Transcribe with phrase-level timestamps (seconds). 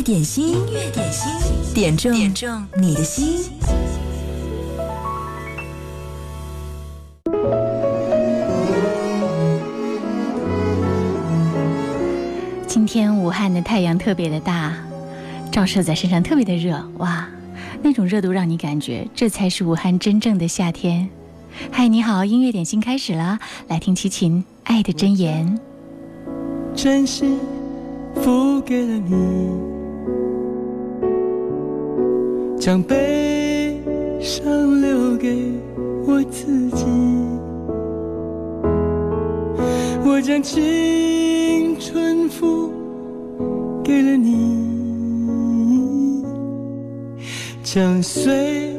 [0.00, 1.30] 乐点心，音乐点心，
[1.74, 3.52] 点中点中你的心。
[12.66, 14.72] 今天武汉的太阳特别的大，
[15.52, 17.28] 照射在身上特别的热，哇，
[17.82, 21.10] 那种热度让你感觉这才是武汉真正的夏天。
[21.70, 23.38] 嗨，你好，音乐点心开始了，
[23.68, 25.60] 来听齐秦《爱的箴言》。
[26.74, 27.38] 真心
[28.14, 29.58] 付给了你，
[32.60, 33.80] 将悲
[34.20, 35.50] 伤留给
[36.06, 36.84] 我自己。
[40.04, 42.70] 我将青春付
[43.82, 46.22] 给了你，
[47.62, 48.74] 将岁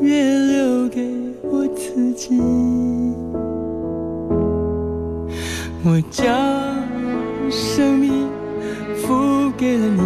[0.00, 1.04] 月留给
[1.42, 2.40] 我自己。
[5.84, 6.32] 我将。
[7.50, 8.28] 生命
[8.96, 10.00] 付给了你，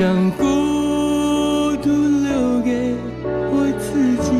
[0.00, 2.94] 将孤独留给
[3.52, 4.32] 我自己。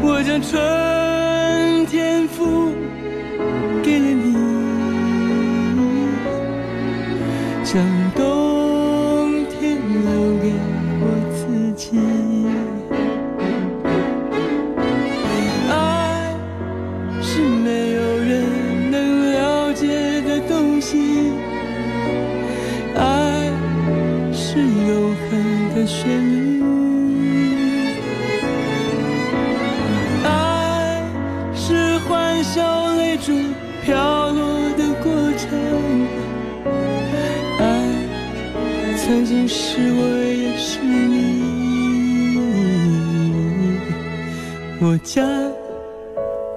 [0.00, 0.93] 我将春
[24.74, 26.60] 永恒的旋律，
[30.24, 31.00] 爱
[31.54, 33.32] 是欢笑泪珠
[33.84, 34.42] 飘落
[34.76, 35.48] 的过程，
[37.60, 37.62] 爱
[38.96, 41.14] 曾经是我也是你，
[44.80, 45.24] 我将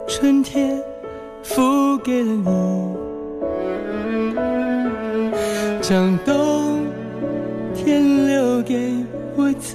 [0.08, 0.82] 春天
[1.44, 2.52] 付给了你，
[5.82, 6.36] 将冬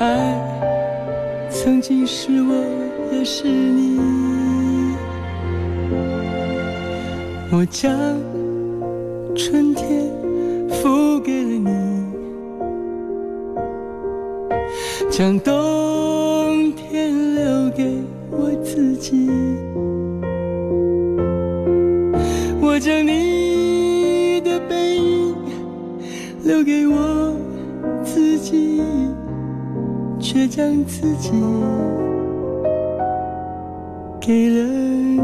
[0.00, 0.34] 爱
[1.50, 2.54] 曾经是我，
[3.12, 4.00] 也是你。
[7.52, 7.92] 我将
[9.36, 10.10] 春天
[10.70, 11.70] 付给了你，
[15.10, 17.98] 将冬天留给
[18.30, 19.28] 我自己。
[22.62, 25.36] 我将你的背影
[26.42, 27.29] 留给我
[30.40, 31.30] 却将自己
[34.18, 35.20] 给了你。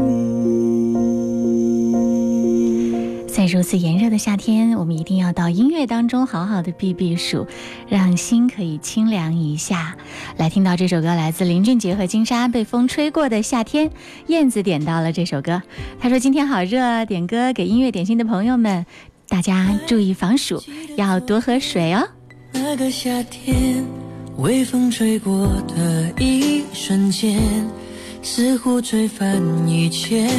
[3.27, 7.47] 在如此炎热的夏天，我们一定要到音乐当中好好的避避暑，
[7.87, 9.97] 让心可以清凉一下。
[10.37, 13.89] 来听到这首歌，来自林俊杰和金莎，《被风吹过的夏天》。
[14.27, 15.63] 燕子点到了这首歌，
[15.99, 18.85] 他说今天好热，点歌给音乐点心的朋友们，
[19.27, 20.61] 大家注意防暑，
[20.95, 22.07] 要多喝水哦。
[22.53, 23.83] 那个夏天，
[24.37, 27.39] 微风吹过的一瞬间，
[28.21, 30.29] 似乎吹翻一切，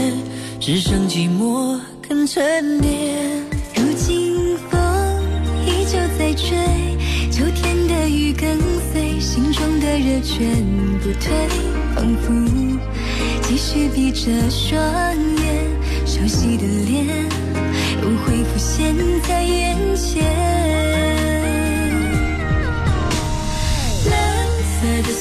[0.61, 1.77] 只剩寂寞。
[2.09, 3.17] 更沉淀。
[3.75, 4.81] 如今风
[5.67, 6.57] 依旧在吹，
[7.31, 8.57] 秋天的雨跟
[8.93, 10.65] 随，心中的热全
[11.01, 11.33] 不退，
[11.97, 12.33] 仿佛
[13.43, 14.81] 继续闭着双
[15.43, 17.05] 眼，熟悉的脸
[18.01, 18.95] 又会浮现
[19.27, 20.68] 在眼前。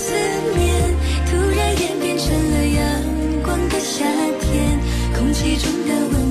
[0.07, 0.13] 思
[0.55, 0.95] 念
[1.25, 4.05] 突然演变成了阳光的夏
[4.39, 4.79] 天，
[5.13, 6.26] 空气中的温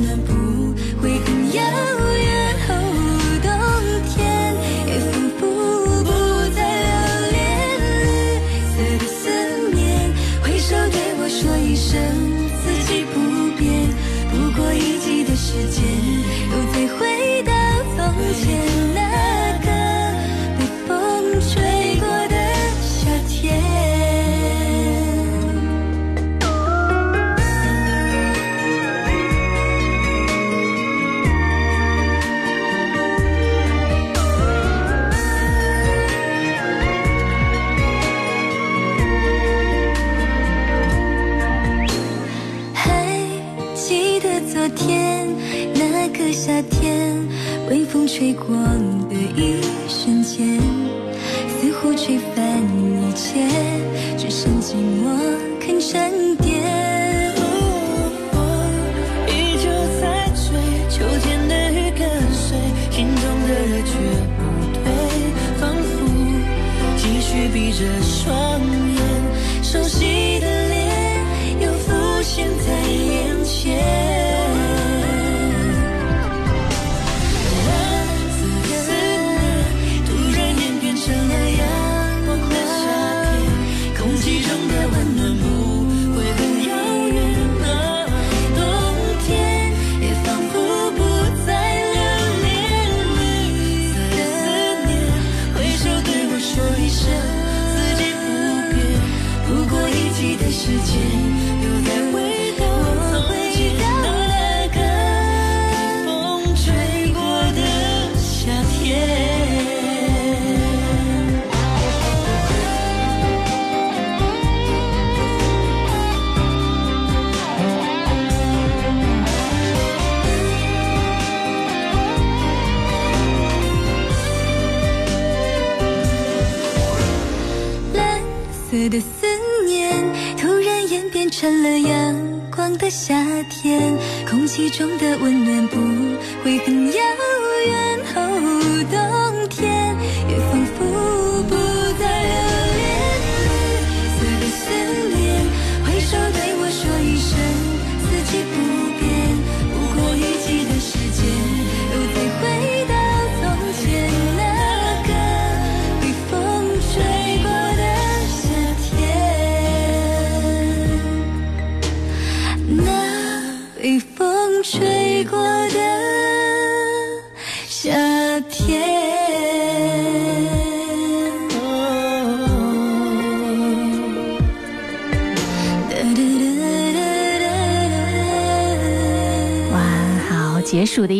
[134.70, 135.35] 中的温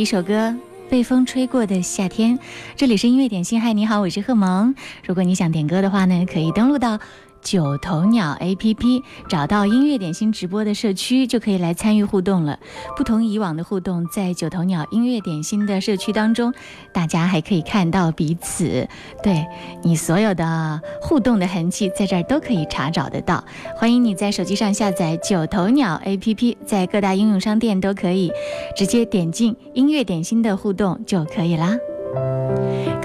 [0.07, 0.51] 首歌，
[0.89, 2.39] 《被风吹过的夏天》。
[2.77, 4.73] 这里是音乐点心，嗨，你好，我是贺萌。
[5.05, 7.01] 如果你想点歌的话呢，可以登录到。
[7.47, 12.59] 九头鸟 APP 找到音乐点心直播的社区，就可以来参与互动了。
[12.97, 16.53] 不同以往的互动，在九头鸟音乐点心的社区当中，
[16.93, 18.89] 大家还可以看到彼此。
[19.23, 19.47] 对
[19.85, 23.45] 你所有的互动的痕迹，在这儿都可以查找得到。
[23.77, 28.33] 欢迎你在手机上下载九头鸟 APP，在各大应用商店都可以
[28.77, 31.77] 直接点进音乐点心的互动就可以啦。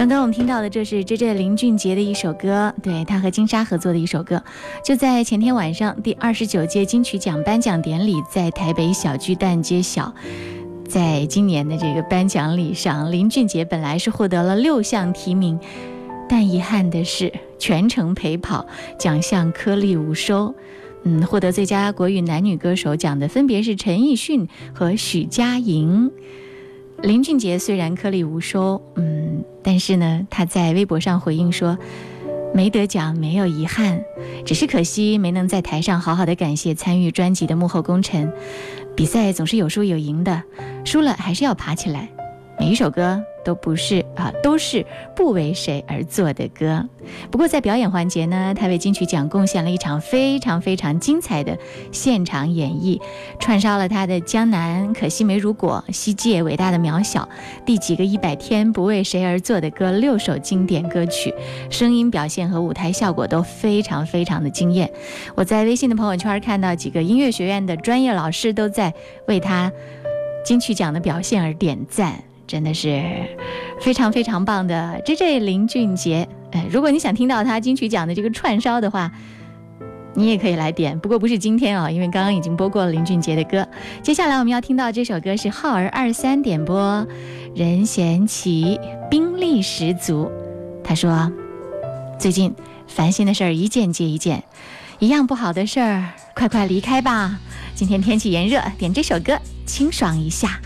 [0.02, 4.42] 刚刚我们听到的，这是 J J 林俊杰的一首歌，对他和金莎合作的一首歌。
[4.84, 10.12] 就在前天晚上，第二十九届金曲奖颁奖典礼在台北小巨蛋揭晓。
[10.90, 15.60] 在今年的这个颁奖礼上，林俊杰本来是获得了六项提名，
[16.28, 18.66] 但遗憾的是全程陪跑，
[18.98, 20.56] 奖项颗粒无收。
[21.04, 26.12] 嗯，获得最佳国语男女歌手奖的分别是陈奕迅和许佳莹。
[27.04, 31.78] 林俊杰虽然颗粒无收，嗯，但是呢，他在微博上回应说，
[32.54, 34.04] 没得奖没有遗憾，
[34.46, 38.32] 只是可惜没能在台上好好的感谢参与专辑的幕后功臣。
[38.96, 40.44] 比赛总是有输有赢的，
[40.86, 42.10] 输了还是要爬起来。
[42.60, 43.22] 每一首歌。
[43.44, 46.88] 都不是啊，都是不为谁而作的歌。
[47.32, 51.58] 不过在表演环节呢，他为金曲奖贡献了一场非常非常精彩的
[51.92, 53.02] 现场演绎，
[53.40, 57.22] 串烧了他的《江南》《可惜没如果》《西界》《伟大的渺小》
[57.66, 61.34] 《第几个一百天》不为谁而作的歌六首经典歌曲，
[61.72, 64.88] 声音表现和舞台效果都非常非常的惊艳。
[65.34, 68.94] 我在微信的朋友圈看到几个音乐学院的专业老师都在
[69.28, 69.72] 为他
[70.46, 72.24] 金曲奖的表现而点赞。
[72.52, 73.02] 真的是
[73.80, 76.28] 非常非常棒的 J J 林俊杰。
[76.52, 79.10] 哎，如果你想听到他金曲奖的这个串烧的话，
[80.14, 81.00] 你也可以来点。
[81.00, 83.66] 不过不是今天啊，因为刚刚已经播过了林俊杰的歌。
[84.04, 87.08] 接下来我们要听到这首歌是浩儿二三点播，
[87.56, 88.78] 任贤齐
[89.10, 90.30] 兵力十足。
[90.84, 91.32] 他说，
[92.20, 92.54] 最近
[92.86, 94.44] 烦心的事儿一件接一件，
[95.00, 97.40] 一样不好的事儿，快快离开吧。
[97.74, 100.60] 今天天气炎热，点这首歌清爽一下。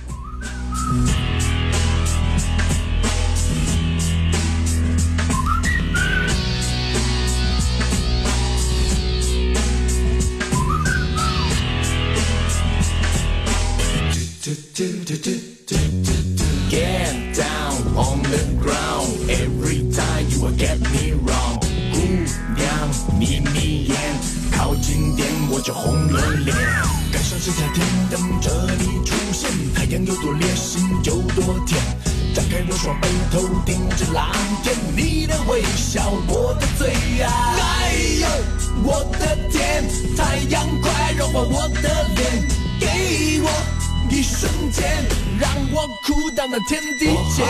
[46.47, 47.45] 那天地间。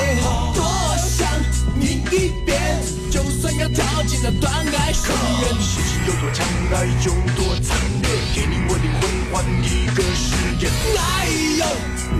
[0.53, 0.63] 多
[0.97, 1.27] 想
[1.75, 5.61] 你一遍，就算要跳进那断崖深渊。
[5.61, 10.71] 心情有多强，爱有多惨烈，给你我灵魂换一个誓言。
[10.97, 11.65] 哎呦，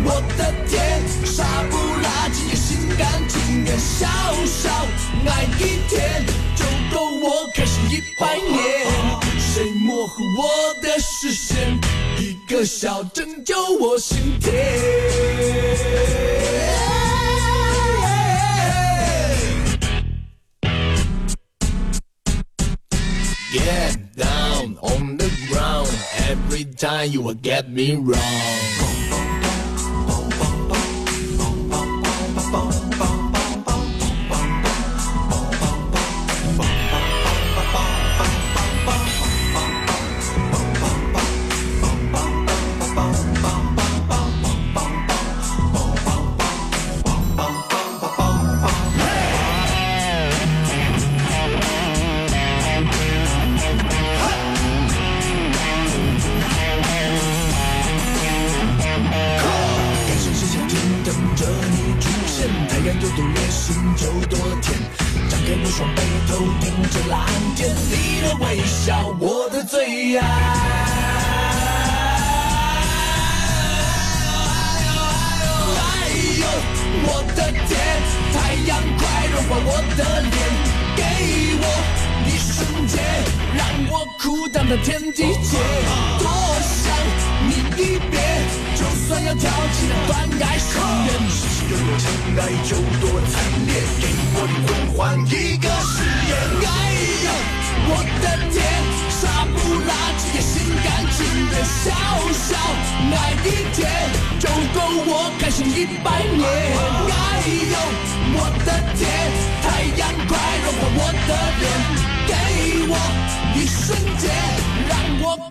[0.04, 4.06] 我的天，傻不拉几也心甘情愿，小
[4.46, 4.70] 小
[5.32, 8.86] 爱一天就够我开心一百年。
[9.40, 11.80] 谁模糊我的视线？
[12.20, 15.45] 一个笑拯救我心田。
[26.86, 28.65] Time you will get me wrong.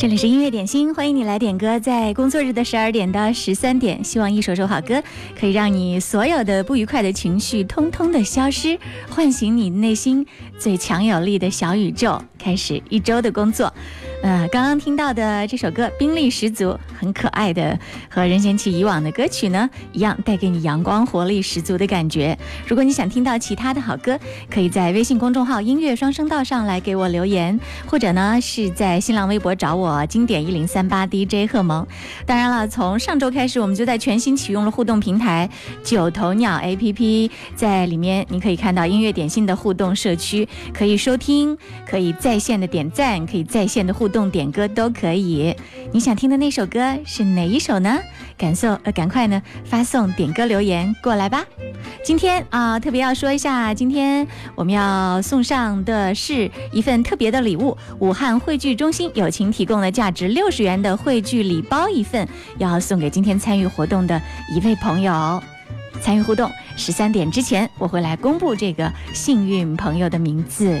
[0.00, 1.78] 这里是音乐点心，欢迎你来点歌。
[1.78, 5.02] 在工作日的十二点到十三点，希望一首首好歌
[5.38, 8.78] 可以让你所有的不愉快的情绪通通的消失，
[9.10, 10.26] 唤醒你内心
[10.58, 13.72] 最强有力的小宇宙，开始一周的工作。
[14.22, 17.78] 呃，刚刚听到的这首歌兵力十足，很可爱的，
[18.10, 22.36] 和任贤齐以往的歌曲呢一样，带给你阳光活力十足的感觉。
[22.66, 24.18] 如果你想听到其他的好歌，
[24.50, 31.86] 可以在微信公众号“音乐双声道”上来给我留言，或者呢是在新浪微博找我“经典一零三八 DJ 贺萌”。
[32.26, 35.48] 当然了，从上周开始，我们就在全新启用了互动平台
[35.82, 41.56] “九头鸟 APP”，在里面你可以看到音乐点心的互动社区，可以收听，
[41.88, 44.08] 可以在在线的点赞，可以在线的互。
[44.08, 45.52] 动点歌都可以，
[45.92, 47.98] 你想听的那首歌是哪一首呢？
[48.38, 51.44] 感受呃，赶快呢发送点歌留言过来吧。
[52.04, 64.22] 今天啊，特别要说一下，今天我们要送上的是一份特别的礼物——武汉汇聚中心友情提供的价值六十元的汇聚礼包一份，要送给今天参与活动的
[64.54, 65.42] 一位朋友。
[66.00, 70.80] 参与互动，十三点之前我会来公布这个幸运朋友的名字。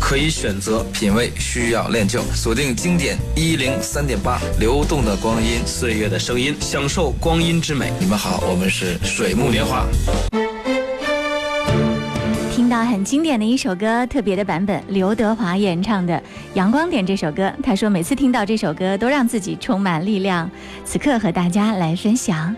[0.00, 2.20] 可以选择，品味需要练就。
[2.34, 7.92] 锁定经典一零三点八，流动的光阴，岁月的声音，享受光阴之美。
[7.98, 9.84] 你们好，我们是水木年华。
[12.50, 16.14] 听到很经典的一首歌，特别的版本，刘德华演唱的
[16.54, 17.52] 《阳光点》这首歌。
[17.62, 20.50] 他说每次听到这首歌，都让自己充满力量。
[20.84, 22.56] 此刻和大家来分享。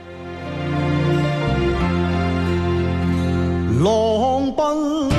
[3.83, 5.18] 浪奔。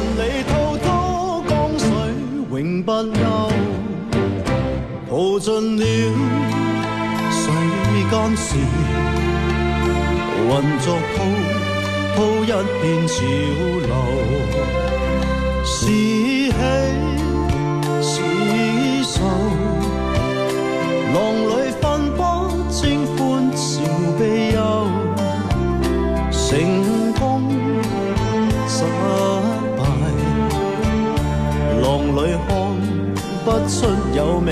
[0.00, 1.86] 万里滔滔江水
[2.50, 3.20] 永不休，
[5.10, 5.82] 淘尽了
[7.30, 7.42] 世
[8.10, 8.56] 间事，
[10.48, 10.48] 混
[10.80, 11.18] 作滔
[12.16, 12.46] 滔一
[12.80, 13.14] 片潮
[13.82, 13.92] 流，
[15.66, 16.50] 是喜
[33.68, 34.50] 出有未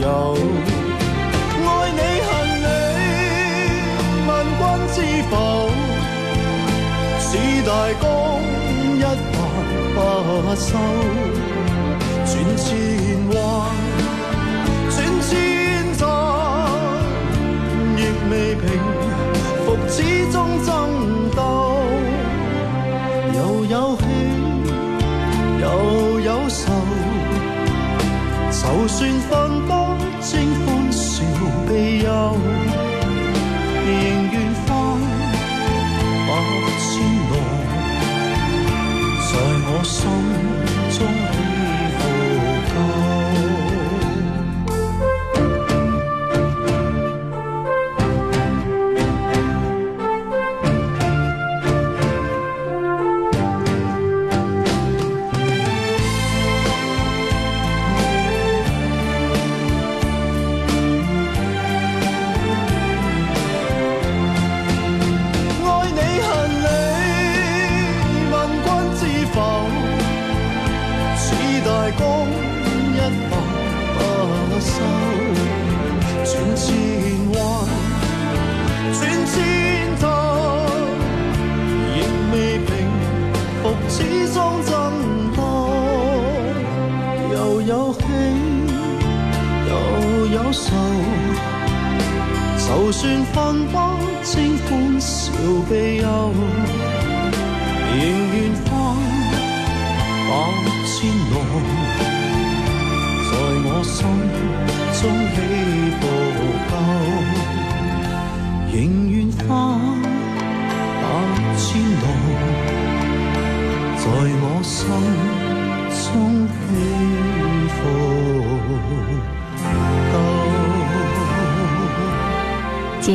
[0.00, 0.06] 有。
[1.66, 2.30] 爱你恨
[2.64, 2.66] 你
[4.26, 4.62] 问君
[4.94, 4.96] 知
[5.30, 5.32] 否？
[7.20, 7.28] 似
[7.66, 7.70] 大
[8.00, 8.02] 江
[8.98, 9.00] 一
[9.32, 9.36] 发
[9.94, 9.96] 不
[10.56, 10.66] 收。
[12.26, 12.64] 转千
[13.34, 13.83] 弯。
[28.84, 29.72] 就算分不
[30.20, 31.22] 清欢笑
[31.66, 32.36] 悲忧，
[33.86, 33.88] 仍
[34.30, 34.68] 愿翻
[36.28, 36.30] 百
[36.78, 36.92] 千
[37.30, 37.32] 浪，
[39.24, 39.32] 在
[39.64, 40.53] 我心。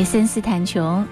[0.00, 1.06] 杰森斯坦琼，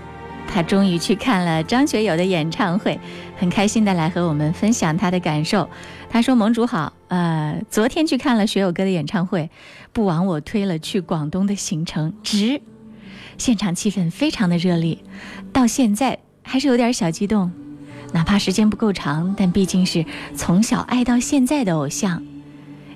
[0.50, 2.98] 他终于去看了张学友的演唱会，
[3.36, 5.68] 很开心的来和我们分享他的感受。
[6.08, 9.50] 他说：“盟主好，呃，昨天去看了学友哥的演唱会，
[9.92, 12.62] 不枉我推了去广东的行程，值。
[13.36, 14.96] 现场气氛非常的热烈，
[15.52, 17.52] 到现在还是有点小激动。
[18.14, 20.02] 哪怕时间不够长，但毕竟是
[20.34, 22.22] 从小爱到现在的偶像。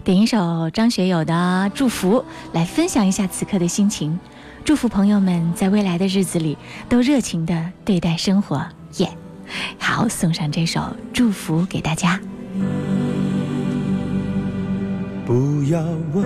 [0.03, 1.35] 点一首张学友的
[1.75, 2.21] 《祝福》，
[2.55, 4.19] 来分享一下此刻的心情。”
[4.65, 6.57] 祝福朋友们在未来的日子里
[6.89, 8.65] 都热情的对待生活，
[8.99, 9.09] 耶、
[9.77, 10.81] 好，送上这首
[11.13, 12.21] 祝福给大家。
[15.27, 15.83] 不要
[16.15, 16.25] 问，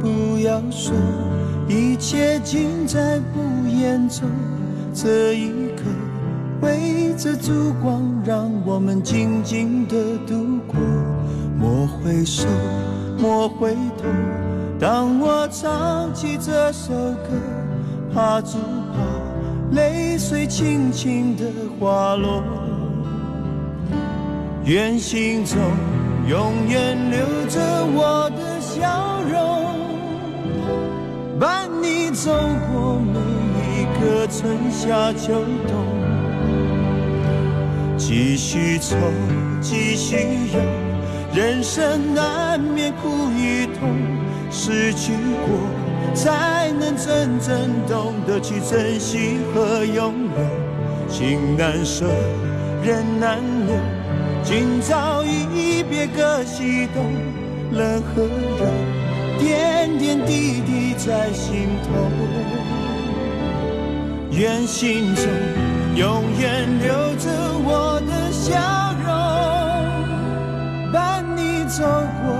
[0.00, 0.94] 不要说，
[1.68, 4.28] 一切尽在不言中。
[4.94, 5.82] 这一刻，
[6.62, 10.80] 围着烛光，让我们静静的度过。
[11.58, 12.46] 莫回首，
[13.18, 14.49] 莫回头。
[14.80, 17.28] 当我唱起这首歌，
[18.14, 21.44] 怕只怕泪水轻轻的
[21.78, 22.42] 滑落。
[24.64, 25.58] 愿心中
[26.26, 27.18] 永远留
[27.50, 27.60] 着
[27.92, 29.78] 我的笑容，
[31.38, 32.32] 伴你走
[32.72, 33.20] 过每
[33.82, 35.76] 一个春夏秋冬。
[37.98, 38.96] 继续愁，
[39.60, 40.16] 继续
[40.54, 40.58] 忧，
[41.34, 43.90] 人生难免苦与痛，
[44.50, 45.12] 失去
[45.46, 51.08] 过才能真正懂得去珍惜和拥有。
[51.08, 52.06] 情难舍，
[52.82, 53.76] 人难留。
[54.42, 57.04] 今朝一别各西东，
[57.72, 58.22] 冷和
[58.58, 58.66] 热，
[59.38, 61.88] 点点滴滴在心头。
[64.30, 65.24] 愿心中
[65.96, 67.28] 永远留着
[67.62, 69.10] 我的笑容，
[70.92, 71.84] 伴你走
[72.22, 72.39] 过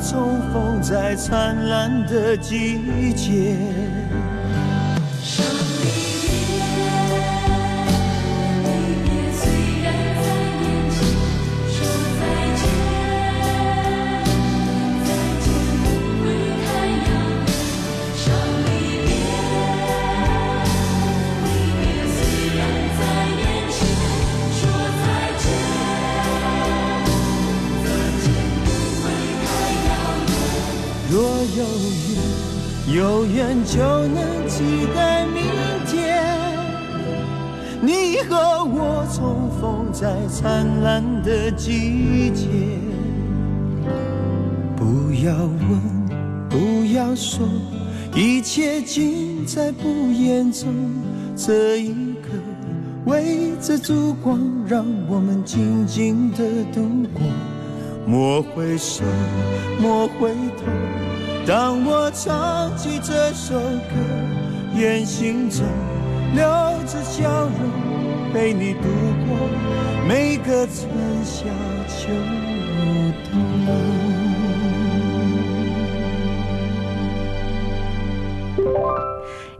[0.00, 3.56] 重逢在灿烂的季节。
[32.98, 35.44] 有缘就能期待明
[35.86, 36.20] 天。
[37.80, 42.48] 你和我重逢在灿烂的季节。
[44.74, 47.46] 不要问，不要说，
[48.16, 50.66] 一切尽在不言中。
[51.36, 52.30] 这一刻，
[53.04, 56.38] 围着烛光，让我们静静的
[56.72, 56.82] 度
[57.14, 57.22] 过。
[58.04, 59.04] 莫回首，
[59.80, 61.07] 莫回头。
[61.48, 63.94] 当我唱起这首歌，
[64.76, 65.64] 愿心中
[66.34, 66.44] 留
[66.86, 68.82] 着笑容，陪你度
[69.26, 69.48] 过
[70.06, 70.90] 每个春
[71.24, 71.46] 夏
[71.88, 72.08] 秋
[73.30, 73.40] 冬。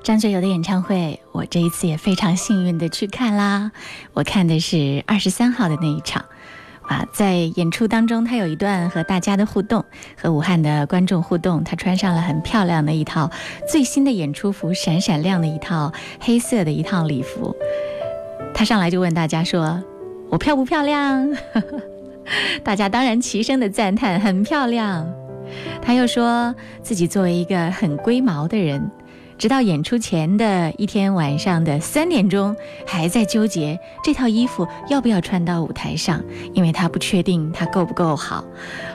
[0.02, 3.72] 张学友的演唱会，我这一次也非常幸运的去看啦。
[4.12, 6.26] 我看的是二十三号的那一场，
[6.88, 9.84] 啊，在演出当中，他有一段和大家的互动，
[10.16, 11.62] 和武汉的观众互动。
[11.62, 13.30] 他穿上了很漂亮的一套
[13.70, 17.54] 最新的演出服，闪闪亮的一套黑色的一套礼服。
[18.54, 19.82] 他上来就问大家说
[20.30, 21.30] ：“我漂不漂亮？”
[22.64, 25.06] 大家当然齐声的赞叹，很漂亮。
[25.80, 28.90] 他又说自己作为一个很龟毛的人，
[29.38, 36.20] 直到演出前的一天晚上的三点钟，还在纠结这套衣服要不要穿到舞台上，
[36.52, 38.44] 因为他不确定它够不够好。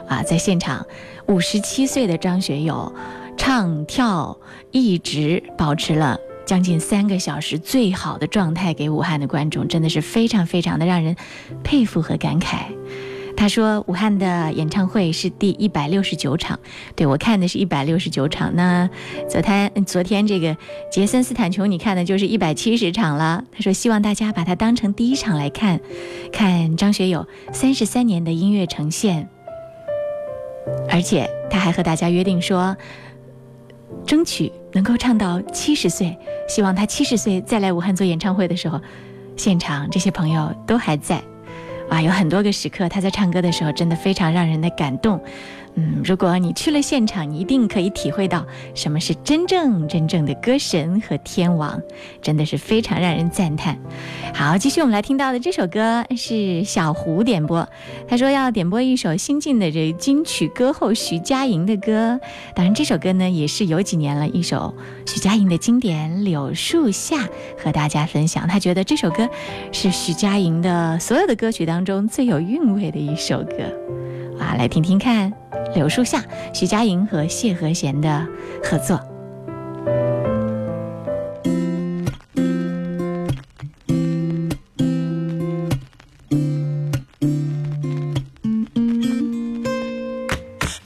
[0.09, 0.85] 啊，在现场，
[1.27, 2.93] 五十七岁的张学友
[3.37, 4.37] 唱跳
[4.71, 11.15] 一直保持了将近三个小时最好的状态，给武汉的观众真的是非常非常的让人
[11.63, 12.65] 佩服和感慨。
[13.35, 16.59] 他说，武汉的演唱会是第一百六十九场，
[16.95, 18.55] 对我看的是一百六十九场。
[18.55, 18.89] 那
[19.29, 20.55] 昨天昨天这个
[20.91, 23.43] 杰森斯坦琼你看的就是一百七十场了。
[23.51, 25.79] 他说，希望大家把它当成第一场来看，
[26.31, 29.27] 看张学友三十三年的音乐呈现。
[30.89, 32.77] 而且他还和大家约定说，
[34.05, 36.17] 争取能够唱到七十岁，
[36.47, 38.79] 希望他七十岁再来武汉做演唱会的时候，
[39.35, 41.21] 现场这些朋友都还在。
[41.89, 45.21] 啊，有很多个时刻，他在唱歌的时候真的非常让人的感动。
[45.75, 51.81] 嗯，如果你去了现场，你一定可以体会到什么是真正真正的歌神和天王，
[52.21, 53.77] 真的是非常让人赞叹。
[54.33, 57.67] 好，继续我们来听到的这首歌是小胡点播，
[58.07, 62.19] 他说要点播一首新晋的这金曲歌后徐佳莹的歌。
[62.53, 64.73] 当然，这首歌呢也是有几年了，一首
[65.07, 67.17] 徐佳莹的经典《柳树下》
[67.57, 68.47] 和大家分享。
[68.47, 69.27] 他觉得这首歌
[69.71, 74.02] 是徐佳莹的所有的歌曲当中最有韵味的一首歌。
[74.43, 75.31] 啊，来听听看
[75.73, 76.19] 《柳树下》，
[76.53, 78.27] 徐佳莹和谢和弦的
[78.61, 78.99] 合作。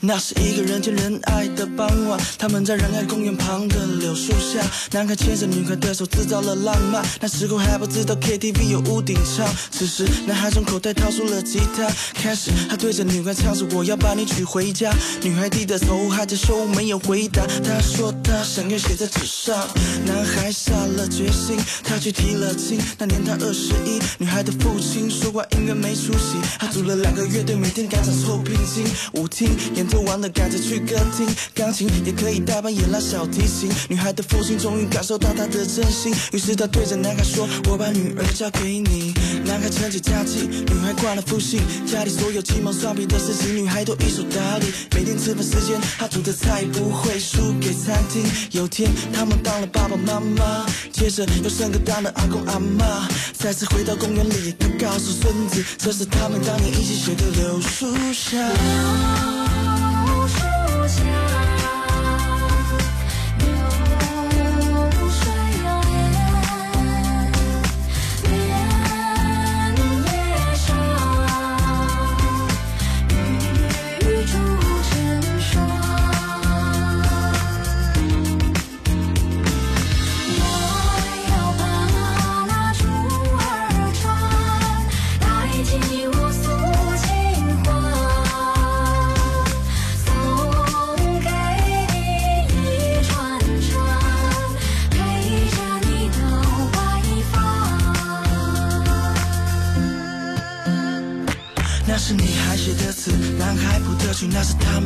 [0.00, 7.04] 那是一个人见人爱的傍晚，他们在仁爱公园旁的柳树下，男孩牵着女孩的手，制造了浪漫。
[7.20, 14.94] 那时候还不知道 KTV 有屋顶唱，此时男孩从口袋掏出了吉他，开始他对着女孩唱着我要把你娶回家。
[15.20, 19.66] 女孩低着头还在说没有回答，他说他想要写在纸上。
[20.06, 22.80] 男孩下了决心，他去提了亲。
[22.98, 28.84] 那年他二十一，女孩的父亲说 qua 音乐没出息，他组了两个乐队，每天赶场凑聘金。
[29.14, 33.70] 舞厅演奏完了，赶着去歌厅，钢琴也可以大半夜拉小提琴。
[33.88, 39.12] 女孩的父亲终于感受到她的真心，于是他对着男孩说：“我把女儿交给你。”
[39.44, 44.66] 男孩撑起假期，女孩惯了复兴，家里所有鸡毛蒜皮的事情，女孩都一手打理。
[44.94, 48.22] 每天吃饭时间，她煮的菜不会输给餐厅。
[48.52, 53.08] 有天他们当了爸爸妈妈，接着又生个当了阿公阿妈。
[53.32, 59.37] 再次回到公园里，他告诉孙子，这是他们当年一起写的柳树下。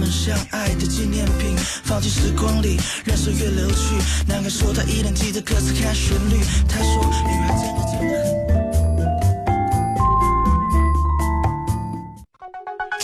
[0.03, 1.57] 们相爱的纪念品。
[1.85, 3.95] 放进时光里，任岁月流去。
[4.27, 6.41] 男孩说他依然记得歌词，看旋律。
[6.69, 8.42] 他说女孩真的真的很。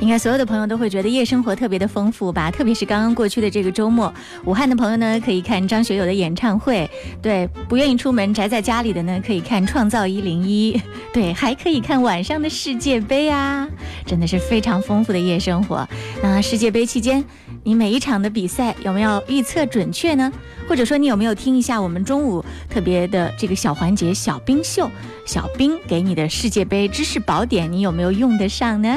[0.00, 4.12] 应该所有的朋友都会觉得夜生活特别的丰富吧，特别是刚刚过去的这个周末，
[4.44, 6.88] 武汉的朋友呢可以看张学友的演唱会，
[7.20, 10.72] 对，不愿意出门宅在家里的呢可以看《创造一零一》，
[11.12, 13.68] 对，还可以看晚上的世界杯啊，
[14.06, 15.86] 真的是非常丰富的夜生活。
[16.22, 17.24] 那世界杯期间，
[17.64, 20.32] 你每一场的比赛有没有预测准确呢？
[20.68, 24.88] 或者说你有没有听一下我们中午特别的这个小环节小冰秀，
[25.26, 28.96] 小冰给你的世界杯知识宝典，你有没有用得上呢？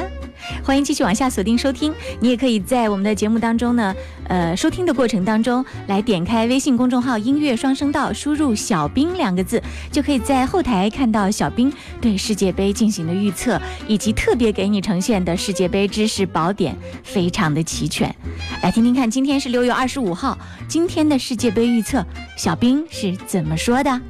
[0.64, 3.94] 欢迎继续往下锁定收听，你也可以在我们的节目当中呢，
[4.28, 18.14] 呃，收听的过程当中来点开微信公众号“音乐双声道”，输入“小兵”两个字，就可以在后台看到小兵对世界杯进行的预测，以及特别给你呈现的世界杯知识宝典，非常的齐全。
[18.62, 20.38] 来听听看，今天是六月二十五号，
[20.68, 22.04] 今天的世界杯预测，
[22.36, 24.00] 小兵是怎么说的？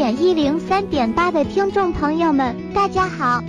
[0.00, 3.44] 点一零三点八的听众朋友们，大家好！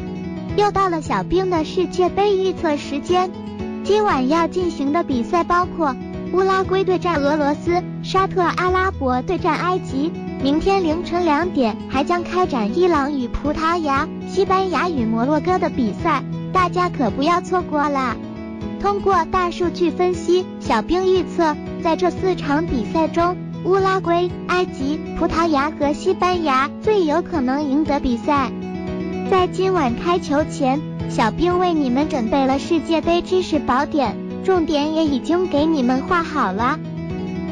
[0.58, 3.32] 又到了小兵的世界杯预测时间。
[3.86, 5.96] 今晚要进行的比赛包括
[6.34, 10.12] 乌拉圭对战俄罗斯、沙特阿拉伯对战埃及。
[10.44, 18.18] 明天凌晨两点还将开展伊朗与葡萄牙、西班牙与摩洛哥的比赛，大家可不要错过啦！
[18.82, 23.38] 通过大数据分析，小兵预测在这四场比赛中。
[23.64, 28.52] 乌拉圭、埃及、葡萄牙和西班牙最有可能赢得比赛。
[29.30, 36.80] 在今晚开球前，小兵为你们准备了世界杯知识宝典，重点也已经给你们画好了。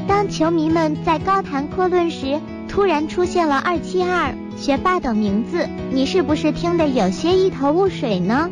[0.07, 8.49] 当球迷们在高谈阔论时，突然出现了二七二、学霸等名字，你是不是听得有些一头雾水呢？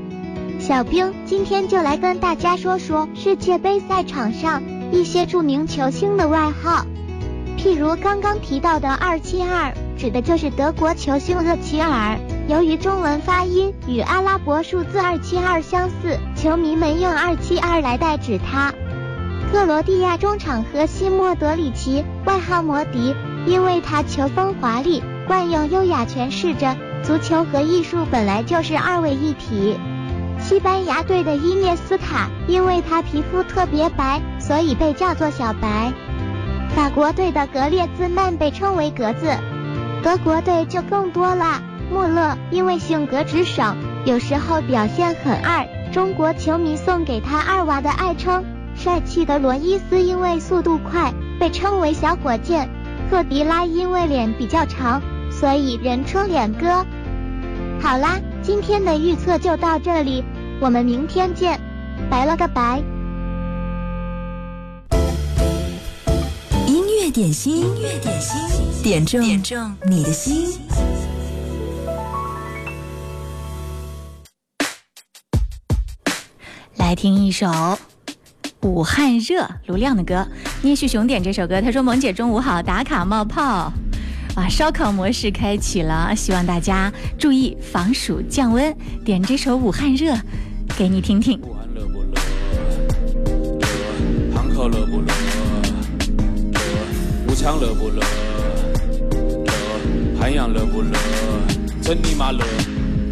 [0.60, 6.86] 小兵今天就来跟大家说说世界杯赛场上一些著名球星的外号。
[7.68, 12.18] 譬如刚刚提到的二七二，指的就是德国球星厄齐尔。
[12.48, 18.74] 由于中文发音与阿拉伯数字二七二相似，球迷们用二七二来代指他。
[19.52, 23.14] 克罗地亚中场核心莫德里奇，外号摩迪，
[23.46, 29.78] 因为他球风华丽，惯用优雅诠释着足球和艺术本来就是二位一体。
[30.40, 35.92] 西班牙队的伊涅斯塔，因为他皮肤特别白，所以被叫做小白。
[36.78, 39.36] 法国队的格列兹曼被称为格子，
[40.04, 41.60] 德国队就更多了。
[41.92, 48.46] 穆勒因为性格直爽，有时候表现很二，中国球迷送给他二娃的爱称。
[48.76, 52.70] 帅气的罗伊斯因为速度快，被称为小火箭。
[53.10, 56.86] 赫迪拉因为脸比较长，所以人称脸哥。
[57.82, 60.24] 好啦，今天的预测就到这里，
[60.60, 61.60] 我们明天见，
[62.08, 62.84] 拜了个拜。
[67.12, 68.40] 点心，音乐点心，
[68.84, 70.48] 点中点中你的心。
[76.76, 77.48] 来听一首
[78.62, 80.28] 《武汉热》卢亮的歌，
[80.62, 81.62] 聂旭雄点这首歌。
[81.62, 83.72] 他说：“萌姐中午好，打卡冒泡，
[84.36, 88.76] 啊，烧烤模式开启了，希望大家注意防暑降温。
[89.06, 90.14] 点这首《武汉热》，
[90.78, 91.40] 给你听听。”
[91.74, 92.08] 热不热？
[94.68, 94.76] 热。
[94.76, 95.37] 汉
[97.48, 97.88] 阳热不
[100.82, 100.92] 热？
[101.82, 102.44] 真尼玛热！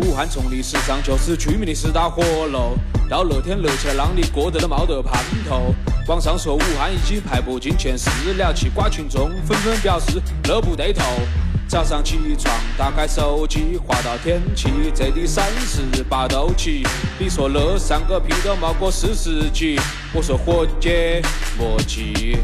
[0.01, 2.21] 武汉从历史上就是居民的四大火
[2.51, 2.77] 炉，
[3.09, 5.73] 到热天热起来，让你过得都冒得盼头。
[6.09, 11.05] 网上说武汉已经排不进前四了，气瓜群众纷纷表示热不对头。
[11.65, 16.85] 早上起床打开手机，滑到天气，这里三十八度起。
[17.17, 19.79] 你说热，上个屁都冒过四十几。
[20.11, 21.21] 我说伙计
[21.57, 22.37] 莫急。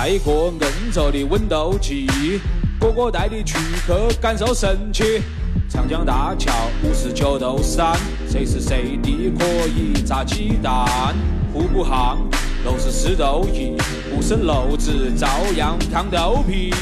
[0.00, 2.06] 带个硬着的温度计，
[2.78, 5.20] 哥哥带你去去感受神奇。
[5.68, 6.52] 长江大桥
[6.84, 7.96] 五十九度三，
[8.30, 10.86] 谁是谁的可以炸鸡蛋？
[11.52, 12.16] 户部巷
[12.62, 13.76] 六十四度一，
[14.08, 16.72] 不生篓子照样烫豆皮。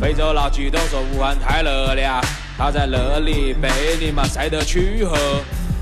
[0.00, 2.22] 非洲老几都说武汉太热了，
[2.56, 3.68] 他在那里被
[4.00, 5.18] 你妈晒得黢黑。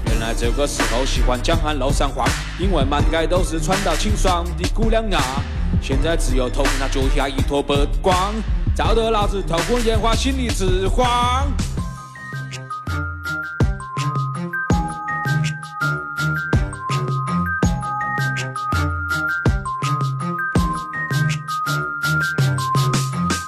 [0.07, 5.41] 原来这个时候喜欢江汉路上晃，因为满街都是穿到清爽的姑娘啊。
[5.87, 8.33] 现在只有头那脚下一坨白光，
[8.75, 11.47] 照得老子头昏眼花，心里直慌。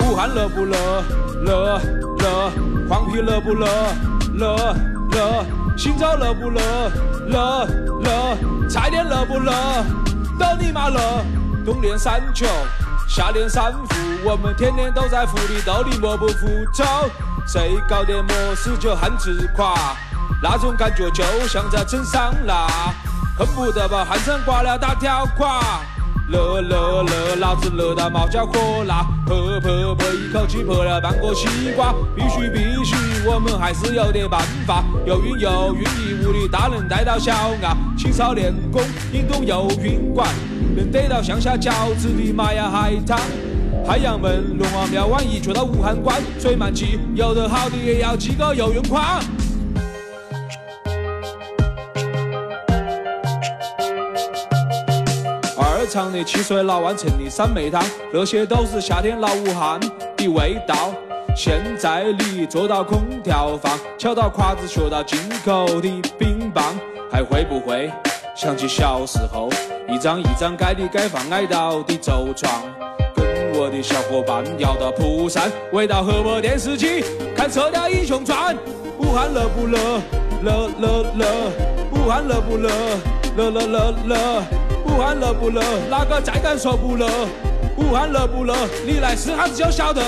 [0.05, 0.77] 武汉热不热？
[1.43, 1.81] 热
[2.19, 2.51] 热。
[2.87, 3.67] 黄皮热不热？
[4.35, 4.77] 热
[5.11, 5.47] 热。
[5.75, 6.61] 新洲热不热？
[7.29, 7.65] 热
[8.03, 8.69] 热。
[8.69, 9.51] 蔡甸热不热？
[10.39, 11.01] 都你妈热！
[11.67, 12.47] 冬练三九，
[13.09, 16.87] 夏练三伏，我们天天都在湖里斗里默不服从。
[17.45, 19.75] 谁搞点么事就喊自夸，
[20.41, 22.69] 那种感觉就像在蒸桑拿，
[23.37, 25.81] 恨不得把汗衫刮了大条垮。
[26.29, 31.95] 乐乐乐，老子乐到冒焦火辣，噗噗噗，一口气泼了半个西瓜。
[32.17, 34.83] 必须必须，我们还是有点办法。
[35.07, 40.29] 又晕又晕，一屋里大人带到小伢，青少年宫运动游泳馆，
[40.75, 43.17] 能得到乡下饺子的麻呀海棠。
[43.87, 49.23] 太阳门、龙王庙，万一去到武汉关，水漫记，游得好的也要几个游泳框。
[55.87, 57.81] 二厂的汽水，老万城的三妹汤，
[58.13, 59.79] 那些都是夏天老武汉
[60.17, 60.93] 的味道。
[61.37, 66.77] 现在你坐到空调房，翘到筷子，学到进口的冰棒，
[67.09, 67.89] 还会不会
[68.35, 69.49] 想起小时候
[69.89, 72.51] 一张一张盖的盖放挨到的周床？
[73.15, 77.05] 跟我的小伙伴摇到蒲扇，围到河北电视机
[77.37, 78.57] 看《射雕英雄传》。
[78.99, 79.79] 武汉热不热？
[80.43, 81.27] 热热热！
[81.93, 82.71] 武汉热不热？
[83.37, 84.17] 热热热热！
[84.97, 85.61] 武汉热不热？
[85.91, 87.07] 哪个再敢说不热？
[87.77, 88.55] 武汉热不热？
[88.87, 90.03] 你来试下子就晓得。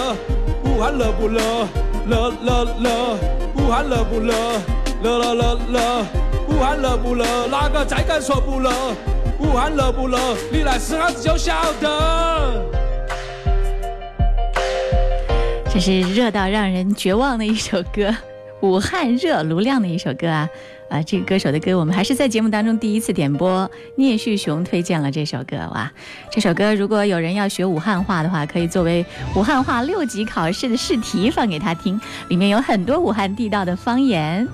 [0.64, 1.42] 武汉热不热？
[2.08, 2.90] 热热热！
[3.56, 4.32] 武汉热不热？
[5.02, 5.80] 热热热热！
[6.48, 7.46] 武汉热不热？
[7.48, 8.70] 哪个再敢说不热？
[9.38, 10.18] 武汉热不热？
[10.50, 12.64] 你来试下子就晓得。
[15.70, 18.16] 这是热到让人绝望的一首歌，
[18.62, 20.48] 武汉热卢亮的一首歌啊。
[20.88, 23.70] 啊，这个歌手的歌我们还是在节目当中第一次点播。
[23.96, 25.90] 聂旭雄推荐了这首歌哇，
[26.30, 29.04] 这首歌如果有人要学武汉话的话，可以作为
[29.36, 34.48] 武汉话六级考试的试题放给他听，里面有很多武汉地道的方言。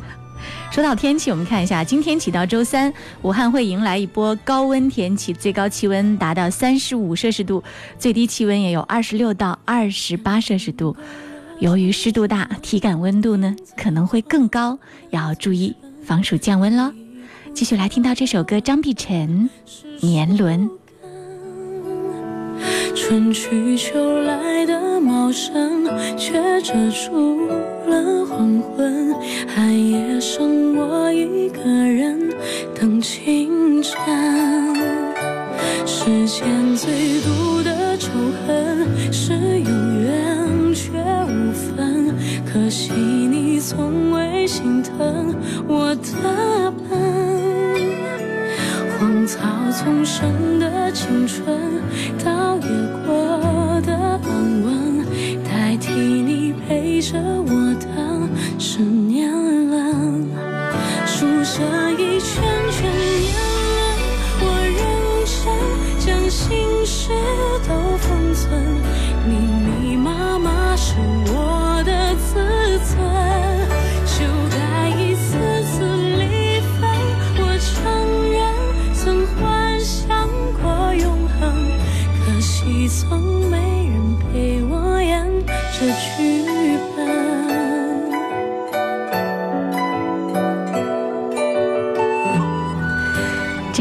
[0.70, 2.92] 说到天气，我们看一下，今天起到周三，
[3.22, 7.62] 武汉会迎来一波高温天气，最高气温达到三十五摄氏度，
[7.96, 10.96] 最低气温也有二十六到二十八摄氏度。
[11.60, 14.76] 由于湿度大，体感温度呢可能会更高，
[15.10, 15.76] 要注意。
[16.04, 16.92] 防暑降温喽！
[17.54, 19.48] 继续来听到这首歌，张碧晨
[20.06, 20.68] 《年轮》。
[22.94, 25.86] 春去秋来的茂盛，
[26.16, 26.32] 却
[26.62, 27.46] 遮住
[27.86, 29.14] 了黄昏。
[29.48, 32.18] 寒夜剩我一个人
[32.78, 33.94] 等清晨。
[35.86, 38.10] 世间最毒的仇
[38.46, 40.90] 恨是有缘却
[41.28, 45.34] 无分，可惜你从未心疼
[45.66, 46.90] 我的笨。
[48.98, 49.38] 荒草
[49.72, 51.44] 丛生的青春，
[52.24, 52.68] 倒也
[53.04, 54.22] 过得安
[54.62, 55.04] 稳，
[55.44, 57.86] 代替你陪着我的
[58.58, 59.30] 是年
[59.68, 60.28] 轮，
[61.06, 61.60] 数着
[61.92, 62.90] 一圈圈
[63.20, 63.34] 年
[63.74, 63.92] 轮，
[64.40, 64.44] 我
[64.76, 64.80] 认
[65.26, 65.42] 真
[65.98, 67.10] 将心事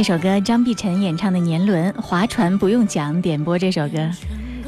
[0.04, 4.12] 这首歌张碧晨演唱的《年轮》，划船不用桨点播这首歌。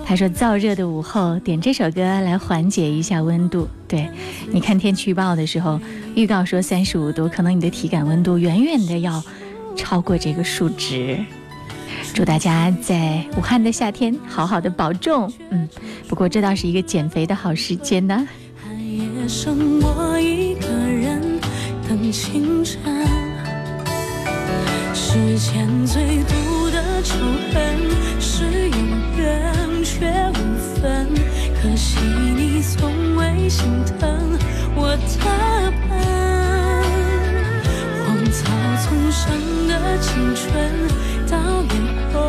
[0.06, 4.10] 他说：“燥热的午后，点这首歌来缓解一下温度。”对，
[4.50, 5.78] 你看天气预报的时候，
[6.16, 9.22] 预告说三十五度，可能你的体感温度远远的要
[9.76, 11.20] 超过这个数值。
[12.14, 15.30] 祝大家在武汉的夏天好好的保重。
[15.50, 15.68] 嗯，
[16.08, 18.26] 不过这倒是一个减肥的好时间呢。
[18.64, 21.22] 寒夜剩我一个人
[21.90, 22.95] 等清晨。
[25.16, 27.16] 世间最毒的仇
[27.54, 27.56] 恨
[28.20, 28.78] 是有
[29.18, 30.38] 缘却无
[30.82, 31.08] 分，
[31.62, 31.98] 可惜
[32.36, 33.66] 你从未心
[33.98, 34.38] 疼
[34.76, 35.90] 我的笨。
[38.04, 38.44] 荒草
[38.84, 39.24] 丛生
[39.70, 40.52] 的青春，
[41.32, 41.74] 倒也
[42.12, 42.20] 过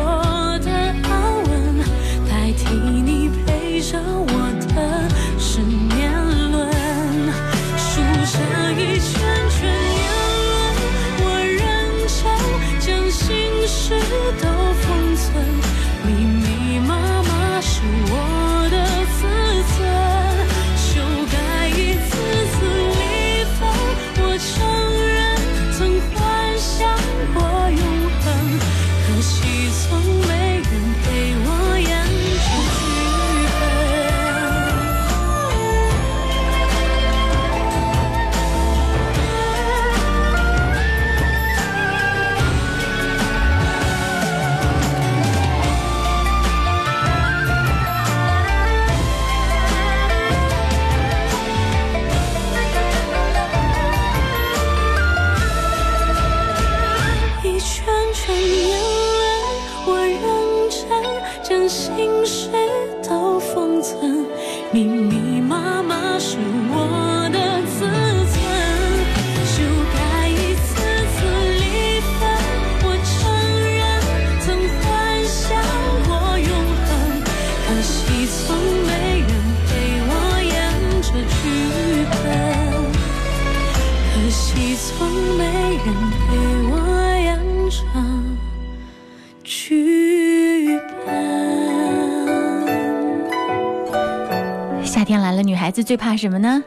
[95.77, 96.63] 子最怕什么呢？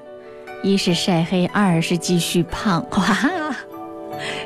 [0.62, 2.86] 一是晒黑，二是继续胖。
[2.96, 3.18] 哇！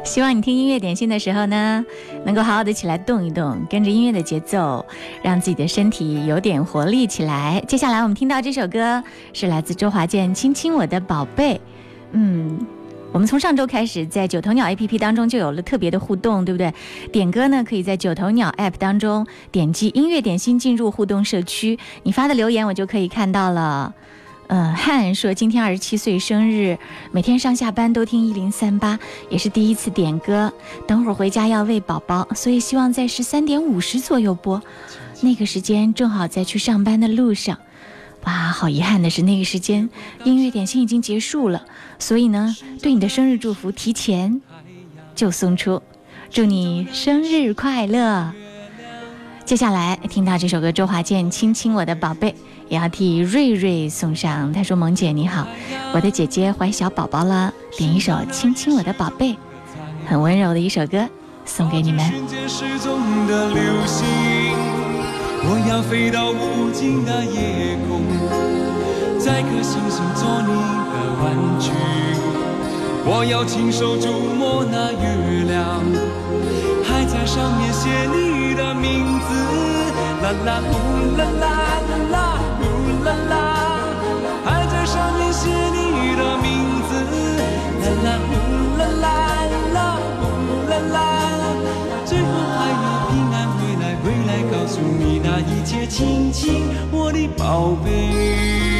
[0.02, 1.84] 希望你听音乐点心的时候呢，
[2.24, 4.82] 能够好好的起来动一动，跟着音乐的节奏，
[5.22, 7.62] 让自己的身体有点活力起来。
[7.68, 9.04] 接下来我们听到这首歌
[9.34, 11.56] 是来自周华健《亲亲我的宝贝》。
[12.12, 12.66] 嗯，
[13.12, 16.72] 我们从上周开始在九头鸟 APP 当中就有了特别的互动，对不对？
[17.12, 23.92] 点歌呢，可以在九头鸟 App 当中点击音乐点心进入互动社区，你发的留言我就可以看到了。
[24.46, 26.78] 呃，汉说今天二十七岁生日，
[27.10, 28.98] 每天上下班都听一零三八，
[29.30, 30.52] 也是第一次点歌。
[30.86, 34.62] 等会儿回家要喂宝宝，所以希望在十三点五十左右播，
[35.22, 37.58] 那个时间正好在去上班的路上。
[38.24, 39.88] 哇，好遗憾的是那个时间
[40.24, 41.64] 音乐点心已经结束了，
[41.98, 44.40] 所以呢，对你的生日祝福提前
[45.14, 45.82] 就送出，
[46.30, 48.32] 祝你生日快乐。
[49.44, 52.30] 接下来听到这首歌，周华健《亲亲我的宝贝》，
[52.70, 54.50] 也要替瑞瑞送上。
[54.54, 55.46] 他说：“萌姐你好，
[55.92, 59.32] 我的姐姐怀小宝宝了，点一首《亲亲我的宝贝》，
[60.06, 61.06] 很温柔的一首歌，
[61.44, 62.10] 送给你们。
[65.46, 68.00] 我要飞到无尽的夜空，
[69.20, 70.48] 摘颗星星做你
[70.88, 71.70] 的玩具。
[73.06, 75.84] 我要亲手触摸那月亮，
[77.14, 79.30] 在上面写你的名字。
[80.20, 80.72] 啦啦呼
[81.16, 81.46] 啦啦
[81.88, 82.16] 啦啦
[82.58, 82.62] 呼
[83.04, 83.32] 啦啦，
[84.44, 86.90] 还在上面写你的名字。
[87.80, 88.30] 啦啦呼
[88.76, 89.06] 啦啦
[89.74, 89.78] 啦
[90.18, 90.22] 呼
[90.68, 90.96] 啦啦，
[92.04, 92.26] 最后
[92.58, 98.73] 还要平安回来，回来告诉你那一切，亲亲我的宝贝。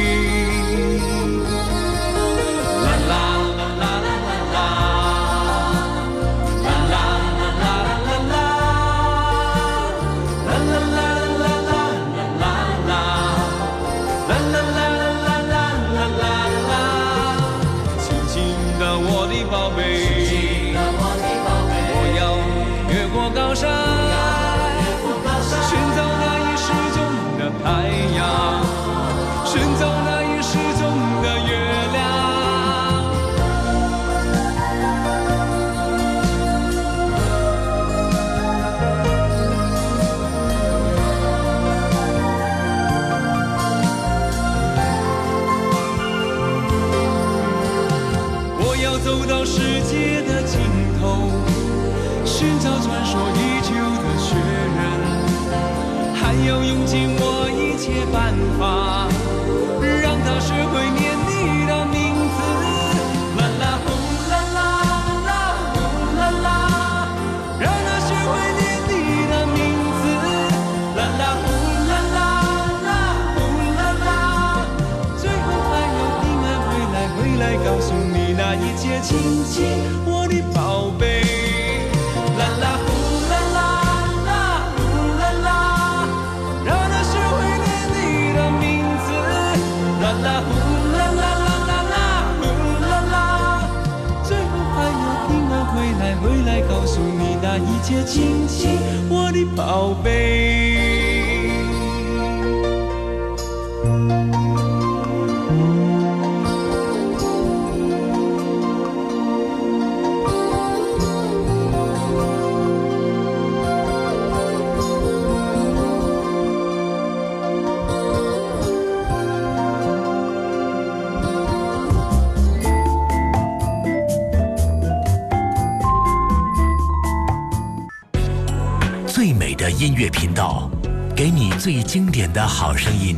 [132.25, 133.15] 典的好声音。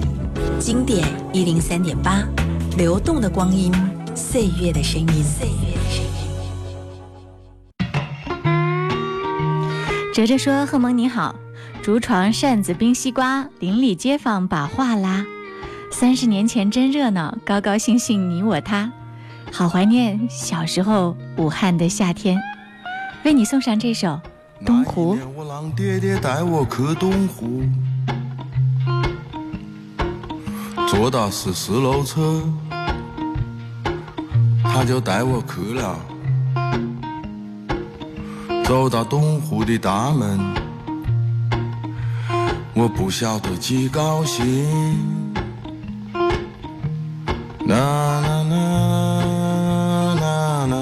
[0.60, 2.22] 经典一零三点八，
[2.78, 3.72] 流动的光阴，
[4.14, 5.08] 岁月的声音。
[5.24, 6.12] 岁月的声音。
[10.14, 11.34] 哲哲说：“贺萌你好，
[11.82, 15.26] 竹床扇子冰西瓜，邻里街坊把话拉。
[15.90, 18.92] 三十年前真热闹，高高兴兴你我他，
[19.54, 22.38] 好怀念小时候武汉的夏天。
[23.24, 24.20] 为你送上这首
[24.66, 25.16] 《东湖。
[25.16, 27.62] 那一年我让爹爹带我去东湖，
[30.88, 32.42] 坐到是四路车，
[34.64, 36.00] 他就带我去了。
[38.64, 40.40] 走到东湖的大门，
[42.74, 44.46] 我不晓得几高兴。
[47.68, 48.56] 啦啦啦
[50.22, 50.74] 啦啦。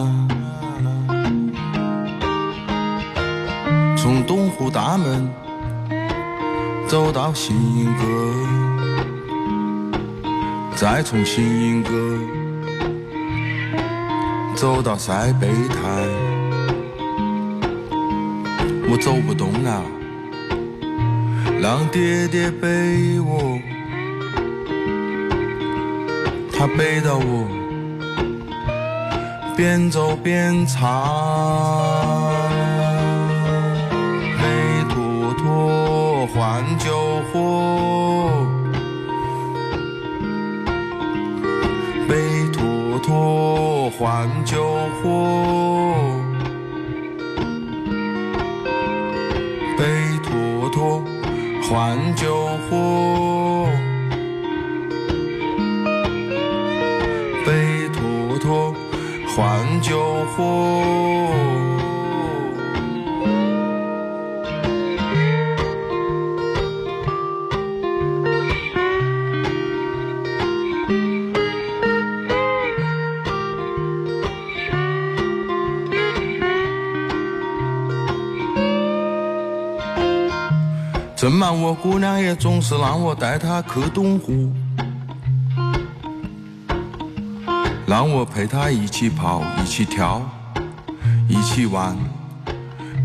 [3.97, 5.27] 从东湖大门
[6.87, 8.03] 走到新营阁，
[10.75, 11.89] 再从新英阁
[14.55, 15.75] 走到塞北台，
[18.89, 19.81] 我走不动了，
[21.61, 23.57] 让爹爹背我，
[26.51, 27.47] 他背到我，
[29.55, 32.35] 边走边唱。
[36.33, 38.44] 换酒喝，
[43.97, 44.61] 换旧
[45.01, 46.19] 货，
[49.77, 49.85] 背
[50.21, 51.01] 坨坨
[51.63, 53.69] 换旧货，
[57.45, 58.73] 背坨坨
[59.33, 59.97] 换旧
[60.35, 61.14] 货。
[81.25, 84.53] 正忙我姑娘也总是让我带她去东湖，
[87.87, 90.21] 让我陪她一起跑，一起跳，
[91.27, 91.97] 一起玩，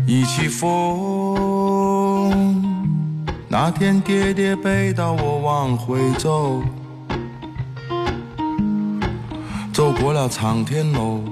[0.05, 1.73] 一起疯。
[3.49, 6.61] 那天爹爹背到我往回走，
[9.73, 11.23] 走过了长天楼，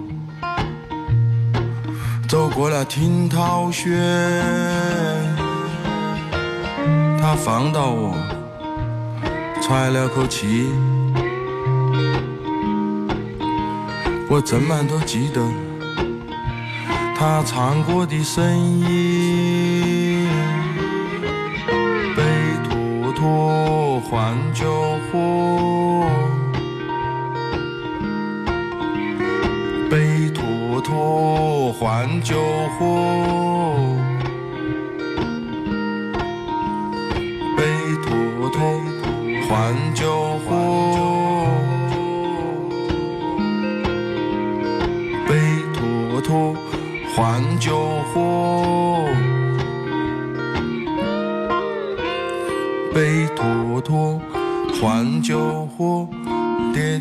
[2.27, 5.18] 走过了听涛轩。
[7.31, 8.15] 他放到我，
[9.61, 10.65] 喘了口气，
[14.27, 15.39] 我怎么都记得
[17.15, 20.27] 他唱过的声音。
[22.15, 22.23] 背
[22.67, 24.65] 坨坨换救
[25.11, 26.07] 火，
[29.87, 32.41] 背坨坨换救
[32.79, 33.98] 火。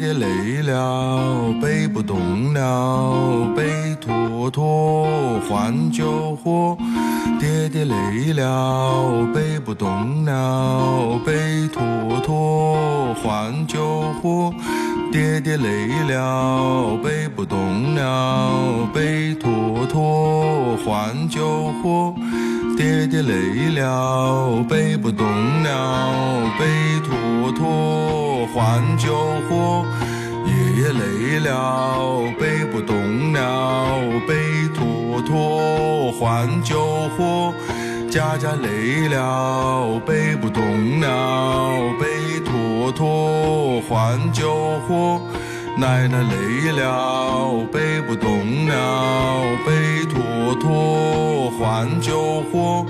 [0.09, 5.07] 爹累了，背不动了，背坨坨
[5.47, 6.75] 换救火。
[7.39, 11.83] 爹爹累了，背不动了，背坨
[12.25, 14.51] 坨换救火。
[15.13, 22.15] 爹爹累了，背不动了，背坨坨换救火。
[22.79, 25.27] 爹爹累了，背不动
[25.65, 26.65] 了，背
[27.01, 29.17] 坨坨换救
[29.49, 29.85] 火。
[30.47, 33.99] 爷爷累了，背不动了，
[34.29, 36.79] 背坨坨换救
[37.17, 37.53] 火。
[38.09, 44.55] 家家累了，背不动了，背坨坨换救
[44.87, 45.21] 火。
[45.79, 52.85] 奶奶累了，背不动了，背坨坨换救火。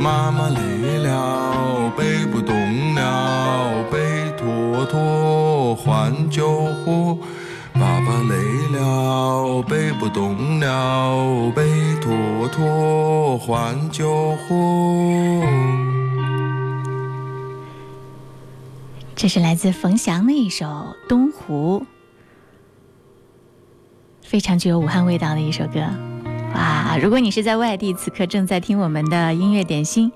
[0.00, 2.56] 妈妈累了，背不动
[2.96, 7.16] 了，背坨坨换救火。
[7.74, 8.34] 爸爸累
[8.76, 11.62] 了，背不动了，背
[12.00, 15.46] 坨坨换救火。
[19.14, 20.66] 这是来自冯翔的一首
[21.08, 21.86] 《东湖》，
[24.34, 25.78] 非常具有武汉味道的一首歌。
[26.56, 26.98] 哇！
[27.00, 30.10] 如果你是在外地，此刻正在听我们的音乐点心，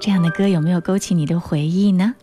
[0.00, 2.14] 这样的歌有没有勾起你的回忆呢？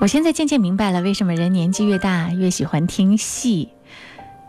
[0.00, 3.68] 我现在渐渐明白了，为什么人年纪越大越喜欢听戏。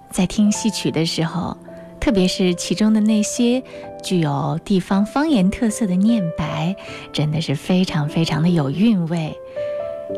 [0.09, 1.57] 在听戏曲的时候，
[1.99, 3.61] 特别是其中的那些
[4.01, 6.73] 具有地方方言特色的念白，
[7.11, 9.37] 真的是非常非常的有韵味。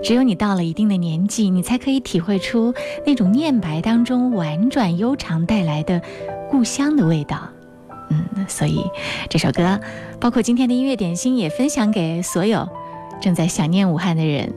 [0.04, 2.74] 只有你到了一定的年纪，你才可以体会出
[3.06, 6.02] 那种念白当中婉转悠长带来的
[6.50, 7.50] 故乡的味道。
[8.10, 8.84] 嗯，所以
[9.30, 9.80] 这首歌，
[10.20, 12.68] 包括今天的音乐点心，也分享给所有
[13.22, 14.54] 正在想念武汉的人。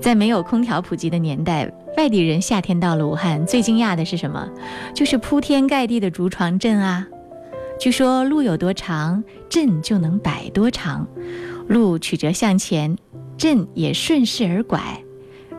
[0.00, 4.46] 在没有空调普及的年代，外地人夏天到了武汉，最惊讶的是什么？
[4.94, 7.06] 就是铺天盖地的竹床阵啊！
[7.80, 11.06] 据说路有多长，阵就能摆多长，
[11.66, 12.98] 路曲折向前，
[13.36, 14.80] 镇也顺势而拐。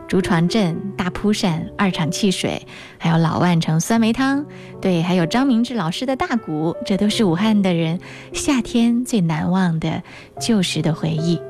[0.08, 2.64] 竹床镇、大蒲扇、二厂汽水，
[2.96, 4.44] 还有老万城酸梅汤，
[4.80, 7.98] 对，还有张明志老师的大鼓，这都是武汉的人
[8.32, 10.00] 夏天最难忘的
[10.40, 11.40] 旧时的回忆。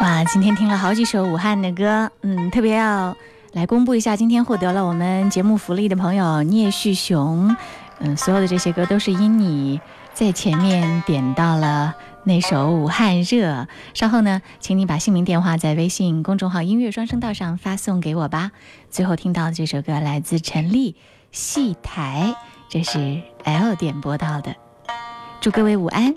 [0.00, 3.16] 哇，今天听了好几首武汉的歌，嗯，特别要
[3.52, 7.54] 来公布一下，今天获得了我们节目福利的朋友聂旭雄，
[8.00, 9.80] 嗯，所有的这些歌都是因你
[10.12, 11.94] 在前面点到了。
[12.24, 13.62] 那首《武汉热》，
[13.94, 18.52] 稍后呢，请你把姓名、电话在微信公众号“音乐双声道”上发送给我吧。
[18.90, 20.92] 最后听到的这首歌来自陈粒，
[21.32, 22.34] 《戏台》，
[22.68, 24.54] 这是 L 点播到的。
[25.40, 26.14] 祝各位午安。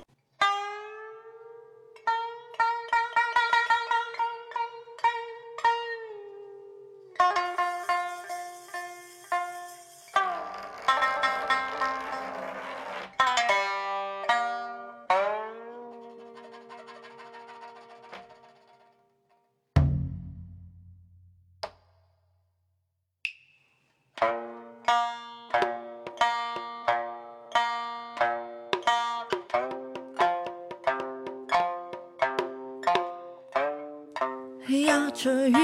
[34.70, 35.60] 压着韵，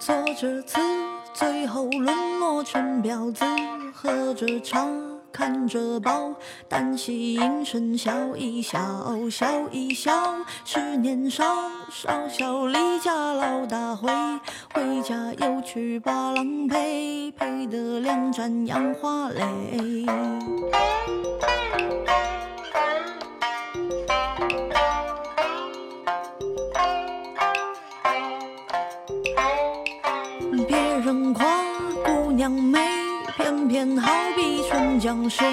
[0.00, 0.78] 做着词，
[1.32, 3.44] 最后沦落成婊子。
[3.94, 4.86] 喝着茶，
[5.30, 6.34] 看着报，
[6.68, 8.80] 单膝吟声笑一笑，
[9.30, 10.12] 笑一笑。
[10.64, 11.44] 是年少，
[11.90, 14.10] 少小离家老大回，
[14.74, 20.06] 回家又去把郎陪，陪得两盏杨花泪。
[35.00, 35.46] 江水，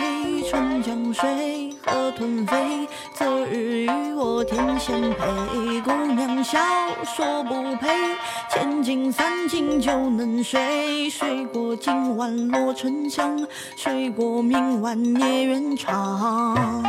[0.49, 2.85] 春江水河豚飞。
[3.13, 6.59] 择日与我天仙配，姑娘笑
[7.05, 7.87] 说不配，
[8.51, 16.83] 千金散尽就能睡，睡过今晚落沉香，睡过明晚孽缘长。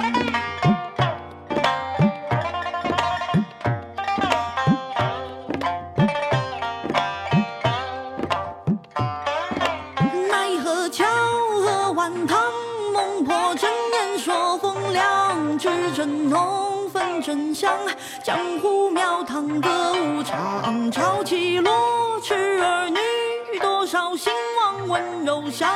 [17.29, 17.77] 真相，
[18.25, 20.91] 江湖庙堂歌舞场。
[20.91, 25.71] 潮起落，痴儿女，多少兴亡温柔乡。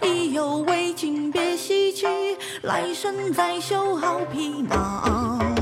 [0.00, 2.06] 意犹未尽别西去，
[2.60, 5.61] 来生再修好皮囊。